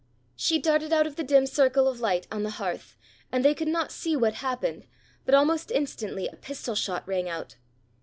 She 0.35 0.57
darted 0.57 0.91
out 0.91 1.05
of 1.05 1.15
the 1.15 1.23
dim 1.23 1.45
circle 1.45 1.87
of 1.87 1.99
light 1.99 2.25
on 2.31 2.41
the 2.41 2.49
hearth, 2.57 2.97
and 3.31 3.45
they 3.45 3.53
could 3.53 3.67
not 3.67 3.91
see 3.91 4.15
what 4.15 4.33
happened, 4.33 4.87
but 5.25 5.35
almost 5.35 5.69
instantly 5.69 6.27
a 6.27 6.37
pistol 6.37 6.73
shot 6.73 7.07
rang 7.07 7.29
out. 7.29 7.57